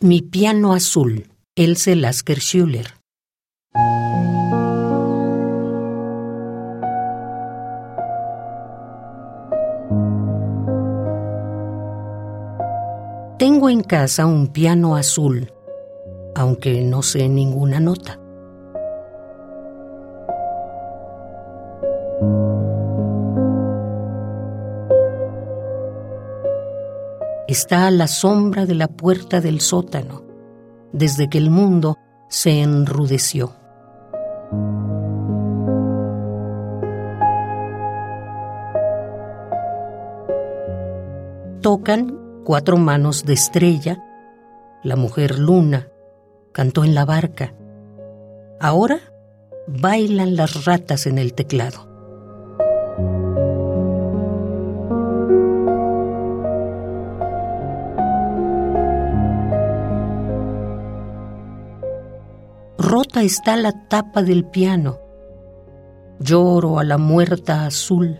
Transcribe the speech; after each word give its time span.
Mi 0.00 0.22
piano 0.22 0.74
azul, 0.74 1.26
Else 1.56 1.96
Lasker 1.96 2.38
Schuller. 2.38 2.86
Tengo 13.40 13.68
en 13.68 13.82
casa 13.82 14.26
un 14.26 14.52
piano 14.52 14.94
azul, 14.94 15.52
aunque 16.36 16.80
no 16.80 17.02
sé 17.02 17.28
ninguna 17.28 17.80
nota. 17.80 18.20
Está 27.48 27.86
a 27.86 27.90
la 27.90 28.08
sombra 28.08 28.66
de 28.66 28.74
la 28.74 28.88
puerta 28.88 29.40
del 29.40 29.62
sótano, 29.62 30.22
desde 30.92 31.30
que 31.30 31.38
el 31.38 31.48
mundo 31.48 31.96
se 32.28 32.60
enrudeció. 32.60 33.54
Tocan 41.62 42.18
cuatro 42.44 42.76
manos 42.76 43.24
de 43.24 43.32
estrella, 43.32 44.04
la 44.84 44.96
mujer 44.96 45.38
luna 45.38 45.88
cantó 46.52 46.84
en 46.84 46.94
la 46.94 47.06
barca. 47.06 47.54
Ahora 48.60 49.00
bailan 49.66 50.36
las 50.36 50.66
ratas 50.66 51.06
en 51.06 51.16
el 51.16 51.32
teclado. 51.32 51.87
Rota 62.90 63.22
está 63.22 63.58
la 63.58 63.72
tapa 63.72 64.22
del 64.22 64.46
piano. 64.46 64.98
Lloro 66.20 66.78
a 66.78 66.84
la 66.84 66.96
muerta 66.96 67.66
azul. 67.66 68.16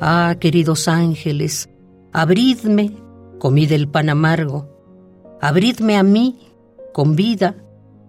Ah, 0.00 0.36
queridos 0.38 0.86
ángeles, 0.86 1.68
abridme, 2.12 2.92
comid 3.40 3.72
el 3.72 3.88
pan 3.88 4.08
amargo, 4.08 4.68
abridme 5.40 5.96
a 5.96 6.04
mí, 6.04 6.38
con 6.92 7.16
vida, 7.16 7.56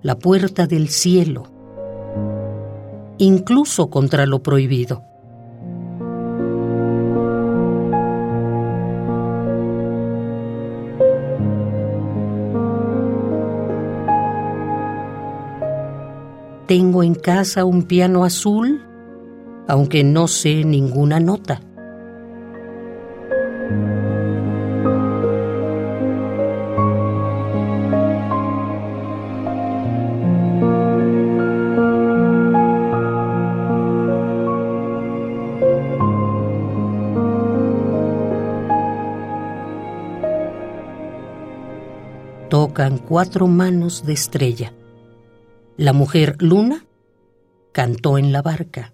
la 0.03 0.19
puerta 0.19 0.67
del 0.67 0.89
cielo, 0.89 1.47
incluso 3.17 3.89
contra 3.89 4.27
lo 4.27 4.43
prohibido. 4.43 5.10
Tengo 16.67 17.03
en 17.03 17.15
casa 17.15 17.65
un 17.65 17.83
piano 17.83 18.23
azul, 18.23 18.81
aunque 19.67 20.03
no 20.03 20.27
sé 20.27 20.63
ninguna 20.63 21.19
nota. 21.19 21.61
Tocan 42.49 42.97
cuatro 42.97 43.47
manos 43.47 44.05
de 44.05 44.11
estrella. 44.11 44.73
La 45.77 45.93
mujer 45.93 46.35
Luna 46.39 46.85
cantó 47.71 48.17
en 48.17 48.31
la 48.31 48.41
barca. 48.41 48.93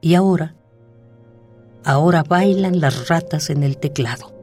Y 0.00 0.14
ahora, 0.14 0.56
ahora 1.84 2.22
bailan 2.22 2.80
las 2.80 3.08
ratas 3.08 3.50
en 3.50 3.62
el 3.62 3.78
teclado. 3.78 4.35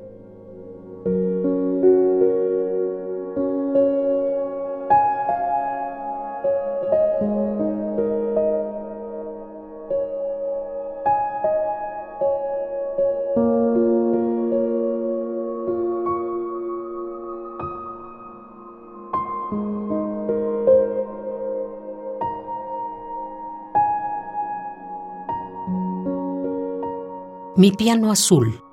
Mi 27.55 27.71
piano 27.71 28.09
azul, 28.09 28.63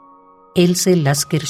Else 0.55 0.97
Lasker 0.97 1.45